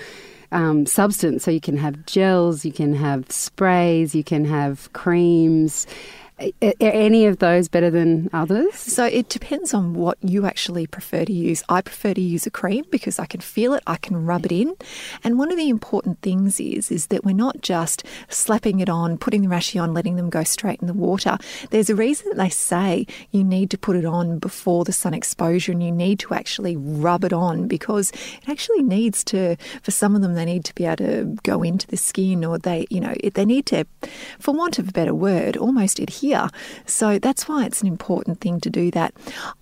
um, 0.52 0.88
substance. 0.88 1.44
So 1.44 1.52
you 1.52 1.62
can 1.62 1.78
have 1.78 2.08
gels, 2.08 2.66
you 2.66 2.72
can 2.72 2.96
have 2.96 3.30
sprays, 3.30 4.16
you 4.16 4.24
can 4.24 4.46
have 4.46 4.92
creams. 4.94 5.86
Are 6.38 6.52
any 6.82 7.28
of 7.28 7.40
those 7.40 7.70
better 7.70 7.90
than 7.90 8.30
others? 8.34 8.76
So 8.76 9.06
it 9.06 9.30
depends 9.30 9.74
on 9.74 9.94
what 9.94 10.18
you 10.22 10.46
actually 10.46 10.86
prefer 10.86 11.24
to 11.24 11.32
use. 11.32 11.64
I 11.70 11.80
prefer 11.80 12.14
to 12.14 12.20
use 12.20 12.46
a 12.46 12.52
cream 12.52 12.84
because 12.92 13.20
I 13.20 13.26
can 13.26 13.40
feel 13.40 13.74
it, 13.74 13.82
I 13.88 13.96
can 13.96 14.26
rub 14.26 14.46
it 14.46 14.52
in. 14.52 14.76
And 15.24 15.38
one 15.38 15.50
of 15.50 15.58
the 15.58 15.70
important 15.70 16.22
things 16.22 16.60
is 16.60 16.92
is 16.92 17.08
that 17.08 17.24
we're 17.24 17.34
not 17.34 17.62
just 17.62 18.04
slapping 18.28 18.82
it 18.82 18.90
on, 18.90 19.18
putting 19.18 19.44
the 19.44 19.48
rashie 19.48 19.82
on, 19.82 19.94
letting 19.94 20.18
them 20.18 20.30
go 20.30 20.44
straight 20.44 20.82
in 20.82 20.88
the 20.88 20.94
water. 20.94 21.38
There's 21.70 21.90
a 21.90 21.96
reason 21.96 22.28
that 22.30 22.38
they 22.38 22.50
say 22.50 23.08
you 23.32 23.42
need 23.42 23.70
to 23.72 23.78
put 23.78 23.96
it 23.96 24.06
on 24.06 24.38
before 24.38 24.84
the 24.84 24.92
sun 24.92 25.14
exposure 25.14 25.72
and 25.72 25.82
you 25.82 25.92
need 25.92 26.20
to 26.20 26.34
actually 26.34 26.76
rub 26.76 27.24
it 27.24 27.32
on 27.32 27.70
because 27.70 28.12
it 28.12 28.50
actually 28.50 28.84
needs 28.84 29.24
to 29.26 29.56
for 29.84 29.92
some 29.92 30.18
of 30.18 30.22
them 30.22 30.34
they 30.34 30.46
need 30.46 30.66
to 30.66 30.76
be 30.76 30.86
able 30.86 30.98
to 30.98 31.38
go 31.44 31.64
into 31.64 31.88
the 31.88 31.98
skin 31.98 32.44
or 32.44 32.58
they, 32.58 32.88
you 32.90 33.00
know, 33.00 33.16
they 33.34 33.46
need 33.46 33.66
to 33.68 33.86
for 34.38 34.54
want 34.54 34.80
of 34.80 34.90
a 34.90 34.92
better 34.92 35.14
word, 35.14 35.56
almost 35.56 35.98
adhere 35.98 36.25
here. 36.26 36.50
So 36.86 37.20
that's 37.20 37.48
why 37.48 37.66
it's 37.66 37.82
an 37.82 37.88
important 37.88 38.42
thing 38.42 38.60
to 38.62 38.70
do 38.70 38.92
that. 38.92 39.14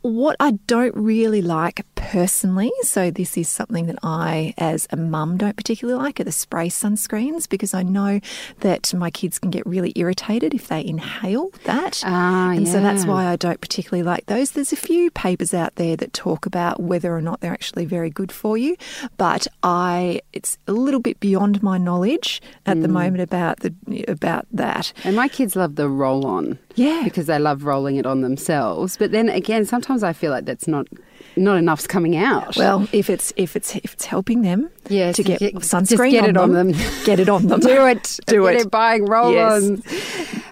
What 0.01 0.35
I 0.39 0.51
don't 0.67 0.95
really 0.95 1.41
like 1.41 1.85
personally, 1.95 2.71
so 2.81 3.11
this 3.11 3.37
is 3.37 3.49
something 3.49 3.87
that 3.87 3.99
I, 4.03 4.53
as 4.57 4.87
a 4.91 4.97
mum, 4.97 5.37
don't 5.37 5.57
particularly 5.57 6.01
like, 6.01 6.19
are 6.19 6.23
the 6.23 6.31
spray 6.31 6.69
sunscreens 6.69 7.49
because 7.49 7.73
I 7.73 7.83
know 7.83 8.19
that 8.61 8.93
my 8.93 9.09
kids 9.09 9.39
can 9.39 9.51
get 9.51 9.65
really 9.65 9.91
irritated 9.95 10.53
if 10.53 10.67
they 10.67 10.85
inhale 10.85 11.51
that. 11.65 12.01
Ah, 12.05 12.51
and 12.51 12.65
yeah. 12.65 12.73
so 12.73 12.79
that's 12.81 13.05
why 13.05 13.25
I 13.25 13.35
don't 13.35 13.59
particularly 13.59 14.03
like 14.03 14.25
those. 14.27 14.51
There's 14.51 14.73
a 14.73 14.77
few 14.77 15.11
papers 15.11 15.53
out 15.53 15.75
there 15.75 15.95
that 15.97 16.13
talk 16.13 16.45
about 16.45 16.81
whether 16.81 17.15
or 17.15 17.21
not 17.21 17.41
they're 17.41 17.53
actually 17.53 17.85
very 17.85 18.09
good 18.09 18.31
for 18.31 18.57
you, 18.57 18.77
but 19.17 19.47
I 19.63 20.21
it's 20.31 20.57
a 20.67 20.71
little 20.71 20.99
bit 20.99 21.19
beyond 21.19 21.61
my 21.61 21.77
knowledge 21.77 22.41
at 22.65 22.81
the 22.81 22.87
moment 22.87 23.21
about 23.21 23.59
the 23.59 23.73
about 24.07 24.45
that. 24.51 24.93
And 25.03 25.15
my 25.15 25.27
kids 25.27 25.55
love 25.55 25.75
the 25.75 25.89
roll 25.89 26.25
on. 26.25 26.52
Yeah. 26.75 27.01
Because 27.03 27.27
they 27.27 27.39
love 27.39 27.63
rolling 27.65 27.95
it 27.97 28.05
on 28.05 28.21
themselves. 28.21 28.97
But 28.97 29.11
then 29.11 29.29
again, 29.29 29.65
sometimes 29.65 30.03
I 30.03 30.13
feel 30.13 30.31
like 30.31 30.45
that's 30.45 30.67
not 30.67 30.87
not 31.35 31.57
enough's 31.57 31.87
coming 31.87 32.15
out. 32.15 32.55
Well, 32.57 32.87
if 32.91 33.09
it's 33.09 33.33
if 33.37 33.55
it's 33.55 33.75
if 33.77 33.93
it's 33.93 34.05
helping 34.05 34.41
them 34.43 34.69
Yeah, 34.89 35.11
to 35.13 35.23
get 35.23 35.39
get- 35.39 35.55
sunscreen 35.55 36.11
get 36.11 36.23
on 36.25 36.29
it 36.31 36.37
on 36.37 36.53
them, 36.53 36.71
them. 36.71 36.81
get 37.05 37.19
it 37.19 37.29
on 37.29 37.47
them. 37.47 37.59
do 37.61 37.85
it. 37.87 38.19
Do 38.27 38.43
Get 38.43 38.55
it. 38.61 38.71
buying 38.71 39.05
roll 39.05 39.31
Yes. 39.33 39.81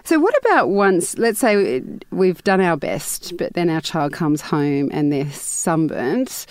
So, 0.04 0.18
what 0.18 0.36
about 0.38 0.68
once, 0.70 1.16
let's 1.16 1.38
say 1.38 1.80
we've 2.10 2.42
done 2.42 2.60
our 2.60 2.76
best, 2.76 3.36
but 3.36 3.54
then 3.54 3.70
our 3.70 3.80
child 3.80 4.12
comes 4.12 4.40
home 4.40 4.90
and 4.92 5.12
they're 5.12 5.30
sunburnt? 5.30 6.46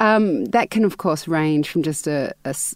Um, 0.00 0.46
that 0.46 0.70
can, 0.70 0.84
of 0.84 0.96
course, 0.96 1.26
range 1.28 1.68
from 1.68 1.82
just 1.82 2.06
a 2.06 2.32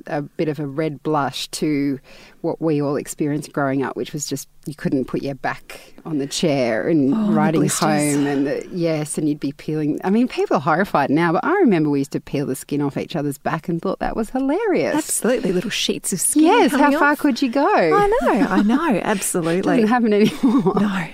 a 0.07 0.23
bit 0.23 0.49
of 0.49 0.59
a 0.59 0.67
red 0.67 1.03
blush 1.03 1.49
to 1.53 1.99
what 2.43 2.61
we 2.61 2.83
all 2.83 2.97
experienced 2.97 3.53
growing 3.53 3.83
up, 3.83 3.97
which 3.97 4.13
was 4.13 4.27
just 4.27 4.49
you 4.67 4.75
couldn't 4.75 5.07
put 5.07 5.23
your 5.23 5.35
back 5.35 5.95
on 6.05 6.19
the 6.19 6.27
chair 6.27 6.87
and 6.89 7.13
Oh, 7.15 7.33
riding 7.33 7.67
home, 7.69 8.27
and 8.27 8.47
the, 8.47 8.69
yes, 8.73 9.17
and 9.19 9.29
you'd 9.29 9.41
be 9.41 9.53
peeling. 9.53 10.01
I 10.05 10.11
mean, 10.11 10.29
people 10.29 10.57
are 10.59 10.61
horrified 10.61 11.11
now, 11.11 11.33
but 11.33 11.45
I 11.45 11.53
remember 11.55 11.91
we 11.91 12.01
used 12.01 12.13
to 12.13 12.21
peel 12.21 12.47
the 12.47 12.55
skin 12.55 12.81
off 12.83 12.97
each 12.97 13.17
other's 13.17 13.39
back 13.39 13.69
and 13.69 13.81
thought 13.81 13.99
that 14.01 14.15
was 14.17 14.31
hilarious. 14.31 14.95
Absolutely, 14.95 15.53
little 15.53 15.71
sheets 15.71 16.13
of 16.13 16.21
skin. 16.21 16.43
yes, 16.45 16.73
how 16.73 16.91
far 16.93 17.13
off. 17.13 17.19
could 17.19 17.41
you 17.43 17.51
go? 17.51 17.67
I 17.67 18.07
know, 18.21 18.47
I 18.49 18.63
know, 18.63 19.01
absolutely. 19.05 19.63
doesn't 19.79 19.89
happen 19.89 20.13
anymore. 20.13 20.75
No, 20.81 21.09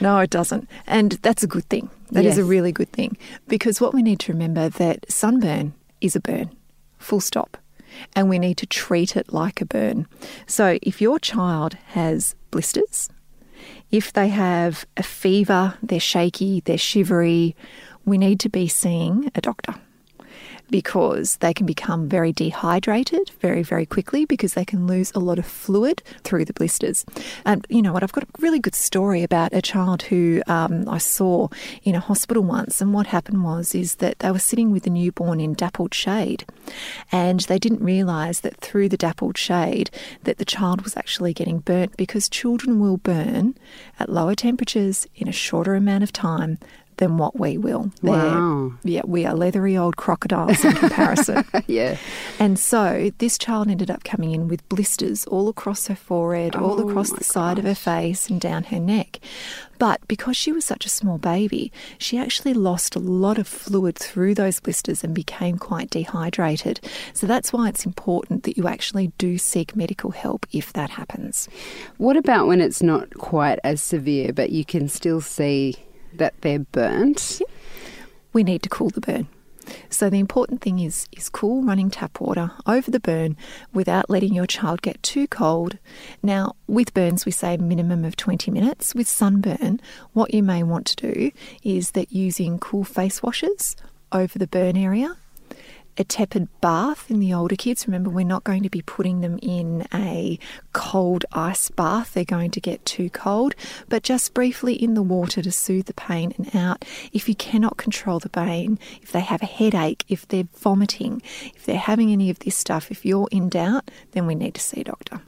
no, 0.00 0.18
it 0.18 0.30
doesn't. 0.30 0.68
And 0.86 1.12
that's 1.22 1.42
a 1.42 1.46
good 1.48 1.64
thing. 1.68 1.88
That 2.12 2.24
is 2.26 2.36
Yes. 2.36 2.44
a 2.44 2.44
really 2.44 2.72
good 2.72 2.92
thing 2.92 3.16
because 3.48 3.80
what 3.80 3.94
we 3.94 4.02
need 4.02 4.20
to 4.20 4.32
remember 4.32 4.68
that 4.68 5.10
sunburn 5.10 5.72
is 6.02 6.14
a 6.14 6.20
burn, 6.20 6.50
full 6.98 7.20
stop. 7.20 7.56
And 8.14 8.28
we 8.28 8.38
need 8.38 8.56
to 8.58 8.66
treat 8.66 9.16
it 9.16 9.32
like 9.32 9.60
a 9.60 9.64
burn. 9.66 10.06
So 10.46 10.78
if 10.82 11.00
your 11.00 11.18
child 11.18 11.74
has 11.88 12.34
blisters, 12.50 13.08
if 13.90 14.12
they 14.12 14.28
have 14.28 14.86
a 14.96 15.02
fever, 15.02 15.74
they're 15.82 16.00
shaky, 16.00 16.60
they're 16.60 16.78
shivery, 16.78 17.54
we 18.04 18.18
need 18.18 18.40
to 18.40 18.48
be 18.48 18.68
seeing 18.68 19.30
a 19.34 19.40
doctor 19.40 19.74
because 20.72 21.36
they 21.36 21.54
can 21.54 21.66
become 21.66 22.08
very 22.08 22.32
dehydrated 22.32 23.30
very, 23.40 23.62
very 23.62 23.86
quickly 23.86 24.24
because 24.24 24.54
they 24.54 24.64
can 24.64 24.88
lose 24.88 25.12
a 25.14 25.20
lot 25.20 25.38
of 25.38 25.46
fluid 25.46 26.02
through 26.24 26.44
the 26.46 26.52
blisters. 26.54 27.04
And 27.44 27.64
you 27.68 27.82
know 27.82 27.92
what? 27.92 28.02
I've 28.02 28.12
got 28.12 28.24
a 28.24 28.40
really 28.40 28.58
good 28.58 28.74
story 28.74 29.22
about 29.22 29.52
a 29.52 29.62
child 29.62 30.02
who 30.02 30.42
um, 30.48 30.88
I 30.88 30.98
saw 30.98 31.48
in 31.84 31.94
a 31.94 32.00
hospital 32.00 32.42
once, 32.42 32.80
and 32.80 32.92
what 32.92 33.06
happened 33.06 33.44
was 33.44 33.74
is 33.74 33.96
that 33.96 34.18
they 34.20 34.32
were 34.32 34.38
sitting 34.38 34.72
with 34.72 34.84
the 34.84 34.90
newborn 34.90 35.40
in 35.40 35.52
dappled 35.54 35.94
shade, 35.94 36.44
and 37.12 37.40
they 37.40 37.58
didn't 37.58 37.84
realise 37.84 38.40
that 38.40 38.56
through 38.56 38.88
the 38.88 38.96
dappled 38.96 39.36
shade 39.36 39.90
that 40.24 40.38
the 40.38 40.44
child 40.44 40.82
was 40.82 40.96
actually 40.96 41.34
getting 41.34 41.58
burnt 41.58 41.96
because 41.98 42.28
children 42.28 42.80
will 42.80 42.96
burn 42.96 43.54
at 44.00 44.08
lower 44.08 44.34
temperatures 44.34 45.06
in 45.14 45.28
a 45.28 45.32
shorter 45.32 45.74
amount 45.74 46.02
of 46.02 46.12
time 46.12 46.58
than 47.02 47.18
what 47.18 47.36
we 47.38 47.58
will. 47.58 47.90
They're- 48.00 48.12
Wow. 48.12 48.74
yeah, 48.84 49.00
we 49.04 49.26
are 49.26 49.34
leathery 49.34 49.76
old 49.76 49.96
crocodiles 49.96 50.64
in 50.64 50.72
comparison. 50.74 51.44
yeah. 51.66 51.96
and 52.38 52.56
so 52.58 53.10
this 53.18 53.36
child 53.36 53.68
ended 53.68 53.90
up 53.90 54.04
coming 54.04 54.30
in 54.30 54.46
with 54.46 54.66
blisters 54.68 55.24
all 55.26 55.48
across 55.48 55.88
her 55.88 55.96
forehead, 55.96 56.54
all 56.54 56.80
Oh 56.80 56.88
across 56.88 57.10
my 57.10 57.18
the 57.18 57.24
side 57.24 57.58
of 57.58 57.64
her 57.64 57.74
face, 57.74 58.30
and 58.30 58.40
down 58.40 58.62
her 58.64 58.78
neck. 58.78 59.18
But 59.78 60.06
because 60.06 60.36
she 60.36 60.52
was 60.52 60.64
such 60.64 60.86
a 60.86 60.88
small 60.88 61.18
baby, 61.18 61.72
she 61.98 62.16
actually 62.18 62.54
lost 62.54 62.94
a 62.94 63.00
lot 63.00 63.36
of 63.36 63.48
fluid 63.48 63.98
through 63.98 64.36
those 64.36 64.60
blisters 64.60 65.02
and 65.02 65.12
became 65.12 65.58
quite 65.58 65.90
dehydrated. 65.90 66.78
So 67.14 67.26
that's 67.26 67.52
why 67.52 67.68
it's 67.68 67.84
important 67.84 68.44
that 68.44 68.56
you 68.56 68.68
actually 68.68 69.08
do 69.18 69.38
seek 69.38 69.74
medical 69.74 70.12
help 70.12 70.46
if 70.52 70.72
that 70.74 70.90
happens. 70.90 71.48
What 71.98 72.16
about 72.16 72.46
when 72.46 72.60
it's 72.60 72.80
not 72.80 73.12
quite 73.14 73.58
as 73.64 73.82
severe, 73.82 74.32
but 74.32 74.50
you 74.50 74.64
can 74.64 74.88
still 74.88 75.20
see 75.20 75.74
that 76.16 76.34
they're 76.40 76.60
burnt? 76.60 77.40
we 78.32 78.42
need 78.42 78.62
to 78.62 78.68
cool 78.68 78.90
the 78.90 79.00
burn. 79.00 79.28
So 79.90 80.10
the 80.10 80.18
important 80.18 80.60
thing 80.60 80.80
is 80.80 81.06
is 81.12 81.28
cool 81.28 81.62
running 81.62 81.88
tap 81.88 82.20
water 82.20 82.50
over 82.66 82.90
the 82.90 82.98
burn 82.98 83.36
without 83.72 84.10
letting 84.10 84.34
your 84.34 84.46
child 84.46 84.82
get 84.82 85.02
too 85.02 85.28
cold. 85.28 85.78
Now, 86.22 86.56
with 86.66 86.94
burns 86.94 87.24
we 87.24 87.32
say 87.32 87.56
minimum 87.56 88.04
of 88.04 88.16
20 88.16 88.50
minutes. 88.50 88.94
With 88.94 89.06
sunburn, 89.06 89.80
what 90.12 90.34
you 90.34 90.42
may 90.42 90.62
want 90.62 90.86
to 90.86 91.12
do 91.12 91.30
is 91.62 91.92
that 91.92 92.12
using 92.12 92.58
cool 92.58 92.84
face 92.84 93.22
washes 93.22 93.76
over 94.10 94.38
the 94.38 94.48
burn 94.48 94.76
area 94.76 95.16
a 95.98 96.04
tepid 96.04 96.48
bath 96.60 97.10
in 97.10 97.20
the 97.20 97.34
older 97.34 97.56
kids. 97.56 97.86
Remember, 97.86 98.10
we're 98.10 98.24
not 98.24 98.44
going 98.44 98.62
to 98.62 98.70
be 98.70 98.82
putting 98.82 99.20
them 99.20 99.38
in 99.42 99.86
a 99.92 100.38
cold 100.72 101.24
ice 101.32 101.70
bath. 101.70 102.14
They're 102.14 102.24
going 102.24 102.50
to 102.52 102.60
get 102.60 102.84
too 102.84 103.10
cold, 103.10 103.54
but 103.88 104.02
just 104.02 104.34
briefly 104.34 104.74
in 104.74 104.94
the 104.94 105.02
water 105.02 105.42
to 105.42 105.52
soothe 105.52 105.86
the 105.86 105.94
pain 105.94 106.32
and 106.36 106.54
out. 106.54 106.84
If 107.12 107.28
you 107.28 107.34
cannot 107.34 107.76
control 107.76 108.18
the 108.18 108.28
pain, 108.28 108.78
if 109.02 109.12
they 109.12 109.20
have 109.20 109.42
a 109.42 109.46
headache, 109.46 110.04
if 110.08 110.26
they're 110.28 110.48
vomiting, 110.56 111.22
if 111.54 111.64
they're 111.64 111.76
having 111.76 112.10
any 112.12 112.30
of 112.30 112.38
this 112.40 112.56
stuff, 112.56 112.90
if 112.90 113.04
you're 113.04 113.28
in 113.30 113.48
doubt, 113.48 113.90
then 114.12 114.26
we 114.26 114.34
need 114.34 114.54
to 114.54 114.60
see 114.60 114.80
a 114.80 114.84
doctor. 114.84 115.20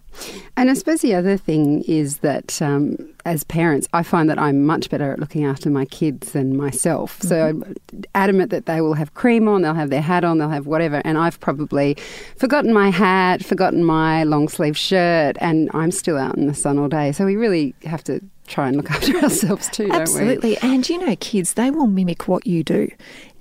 And 0.57 0.71
I 0.71 0.75
suppose 0.75 1.01
the 1.01 1.15
other 1.15 1.37
thing 1.37 1.83
is 1.83 2.19
that 2.19 2.61
um, 2.63 2.97
as 3.25 3.45
parents, 3.45 3.89
I 3.93 4.03
find 4.03 4.29
that 4.31 4.39
I'm 4.39 4.65
much 4.65 4.91
better 4.91 5.13
at 5.13 5.19
looking 5.19 5.45
after 5.45 5.71
my 5.71 5.85
kids 5.85 6.33
than 6.33 6.57
myself. 6.57 7.21
So 7.23 7.49
I'm 7.49 7.75
adamant 8.15 8.51
that 8.51 8.67
they 8.67 8.81
will 8.81 8.95
have 8.95 9.15
cream 9.15 9.49
on, 9.49 9.63
they'll 9.63 9.75
have 9.75 9.91
their 9.91 10.03
hat 10.03 10.25
on, 10.25 10.39
they'll 10.39 10.49
have 10.49 10.67
whatever. 10.67 11.01
And 11.05 11.19
I've 11.19 11.41
probably 11.41 11.97
forgotten 12.37 12.73
my 12.73 12.91
hat, 12.91 13.45
forgotten 13.45 13.85
my 13.85 14.25
long 14.25 14.49
sleeve 14.49 14.77
shirt, 14.77 15.37
and 15.41 15.71
I'm 15.75 15.91
still 15.91 16.19
out 16.19 16.37
in 16.37 16.47
the 16.47 16.55
sun 16.55 16.79
all 16.79 16.89
day. 16.89 17.13
So 17.13 17.25
we 17.25 17.37
really 17.37 17.75
have 17.85 18.05
to 18.05 18.21
try 18.47 18.69
and 18.69 18.77
look 18.77 18.91
after 18.91 19.19
ourselves 19.19 19.69
too, 19.69 19.89
don't 19.89 19.97
we? 19.97 20.03
Absolutely. 20.03 20.57
And 20.59 20.89
you 20.89 20.99
know, 20.99 21.17
kids, 21.17 21.55
they 21.55 21.71
will 21.71 21.87
mimic 21.87 22.29
what 22.29 22.47
you 22.47 22.63
do. 22.63 22.89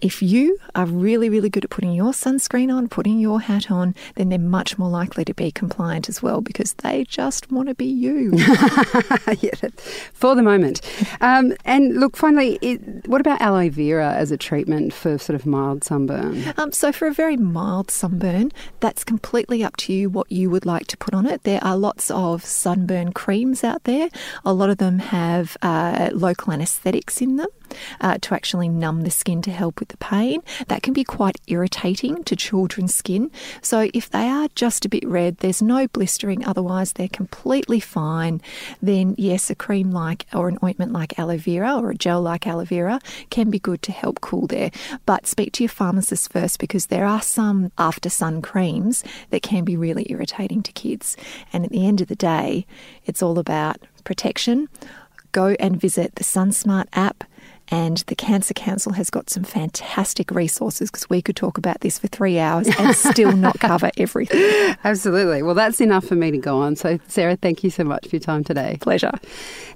If 0.04 0.22
you 0.22 0.60
are 0.76 0.86
really, 0.86 1.30
really 1.30 1.50
good 1.50 1.64
at 1.64 1.70
putting 1.70 1.94
your 1.94 2.12
sunscreen 2.12 2.76
on, 2.76 2.90
putting 2.90 3.20
your 3.20 3.40
hat 3.40 3.72
on, 3.72 3.96
then 4.16 4.28
they're 4.28 4.38
much 4.38 4.78
more 4.78 4.90
likely 4.90 5.24
to 5.24 5.34
be 5.34 5.50
compliant 5.50 6.10
as 6.10 6.22
well 6.22 6.42
because 6.42 6.74
they 6.74 7.06
just 7.06 7.50
want 7.50 7.70
to 7.70 7.74
be 7.74 7.86
you. 7.86 8.34
yeah, 9.40 9.70
for 10.14 10.36
the 10.36 10.44
moment. 10.44 10.82
Um, 11.22 11.54
and 11.64 12.00
look, 12.00 12.18
finally, 12.18 12.58
it, 12.62 13.08
what 13.08 13.22
about 13.22 13.40
aloe 13.40 13.70
vera 13.70 14.14
as 14.14 14.32
a 14.32 14.36
treatment 14.36 14.94
for 14.94 15.18
sort 15.18 15.36
of 15.36 15.46
mild 15.46 15.84
sunburn? 15.84 16.54
Um, 16.58 16.74
so, 16.74 16.92
for 16.92 17.08
a 17.08 17.14
very 17.14 17.38
mild 17.38 17.90
sunburn, 17.90 18.52
that's 18.82 19.06
completely 19.06 19.64
up 19.64 19.78
to 19.78 19.94
you 19.94 20.10
what 20.10 20.30
you 20.30 20.50
would 20.50 20.66
like 20.66 20.88
to 20.88 20.98
put 20.98 21.14
on 21.14 21.26
it. 21.26 21.44
There 21.44 21.64
are 21.64 21.78
lots 21.78 22.12
of 22.12 22.44
sunburn 22.44 23.14
creams 23.14 23.64
out 23.64 23.86
there. 23.86 24.10
A 24.44 24.54
lot 24.54 24.70
of 24.70 24.80
them 24.80 25.00
have 25.00 25.56
uh, 25.62 26.10
local 26.14 26.52
anaesthetics 26.52 27.22
in 27.22 27.38
them 27.38 27.48
uh, 28.02 28.18
to 28.22 28.34
actually 28.34 28.70
numb 28.70 29.02
the 29.02 29.12
skin 29.12 29.42
to 29.44 29.52
help 29.52 29.80
with 29.80 29.90
the 29.90 29.98
pain. 29.98 30.42
That 30.68 30.84
can 30.84 30.94
be 30.94 31.04
quite 31.04 31.40
irritating 31.48 32.24
to 32.26 32.36
children's 32.36 32.96
skin. 32.96 33.32
So, 33.62 33.90
if 33.94 34.10
they 34.10 34.28
are 34.28 34.50
just 34.56 34.86
a 34.86 34.90
bit 34.90 35.08
red, 35.08 35.38
there's 35.38 35.62
no 35.62 35.88
blistering, 35.88 36.46
otherwise, 36.46 36.94
they're 36.94 37.08
completely 37.08 37.80
fine, 37.80 38.42
then 38.82 39.16
yes, 39.18 39.50
a 39.50 39.56
cream 39.56 39.92
like 39.92 40.26
or 40.34 40.48
an 40.48 40.58
ointment 40.64 40.92
like 40.92 41.18
aloe 41.20 41.38
vera 41.38 41.76
or 41.76 41.92
a 41.92 41.96
gel 41.96 42.22
like 42.22 42.48
aloe 42.48 42.66
vera 42.66 43.00
can 43.30 43.50
be 43.50 43.60
good 43.60 43.82
to 43.84 43.92
help 43.92 44.22
cool 44.22 44.48
there. 44.48 44.72
But 45.06 45.28
speak 45.28 45.54
to 45.54 45.64
your 45.64 45.70
pharmacist 45.70 46.32
first 46.32 46.60
because 46.60 46.88
there 46.88 47.06
are 47.06 47.22
some 47.22 47.72
after 47.78 48.10
sun 48.10 48.42
creams 48.42 49.04
that 49.30 49.42
can 49.42 49.64
be 49.64 49.78
really 49.78 50.06
irritating 50.10 50.64
to 50.64 50.72
kids. 50.72 51.18
And 51.52 51.66
at 51.66 51.72
the 51.72 51.86
end 51.86 52.02
of 52.02 52.08
the 52.08 52.16
day, 52.16 52.66
it's 53.06 53.22
all 53.22 53.40
about 53.40 53.78
protection 54.04 54.70
go 55.34 55.56
and 55.60 55.82
visit 55.82 56.16
the 56.16 56.24
SunSmart 56.24 56.86
app. 56.94 57.26
And 57.70 57.98
the 58.08 58.16
Cancer 58.16 58.54
Council 58.54 58.94
has 58.94 59.10
got 59.10 59.30
some 59.30 59.44
fantastic 59.44 60.32
resources 60.32 60.92
because 60.92 61.10
we 61.10 61.22
could 61.22 61.36
talk 61.36 61.58
about 61.58 61.82
this 61.82 61.98
for 61.98 62.08
three 62.08 62.38
hours 62.38 62.68
and 62.78 62.96
still 62.96 63.36
not 63.36 63.60
cover 63.60 63.90
everything. 63.98 64.76
Absolutely. 64.84 65.42
Well, 65.42 65.56
that's 65.56 65.82
enough 65.82 66.06
for 66.06 66.16
me 66.16 66.32
to 66.32 66.38
go 66.38 66.62
on. 66.62 66.76
So, 66.76 67.00
Sarah, 67.08 67.36
thank 67.36 67.64
you 67.64 67.70
so 67.70 67.84
much 67.84 68.08
for 68.08 68.16
your 68.16 68.22
time 68.22 68.44
today. 68.44 68.78
Pleasure. 68.82 69.12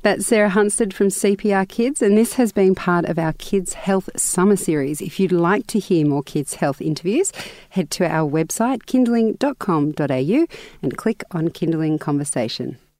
That's 0.04 0.28
Sarah 0.28 0.50
Hunstead 0.50 0.94
from 0.94 1.08
CPR 1.08 1.68
Kids, 1.68 2.02
and 2.02 2.18
this 2.18 2.34
has 2.34 2.52
been 2.52 2.76
part 2.76 3.06
of 3.06 3.18
our 3.18 3.34
Kids 3.34 3.74
Health 3.74 4.10
Summer 4.16 4.56
Series. 4.56 5.02
If 5.02 5.20
you'd 5.20 5.32
like 5.32 5.68
to 5.68 5.80
hear 5.80 6.06
more 6.06 6.24
kids' 6.24 6.56
health 6.56 6.82
interviews, 6.82 7.32
head 7.70 7.90
to 7.92 8.06
our 8.06 8.30
website, 8.30 8.84
kinderling.com.au, 8.84 10.48
and 10.82 10.98
click 10.98 11.24
on 11.32 11.50
Kinderling 11.50 12.00
Conversation. 12.00 12.78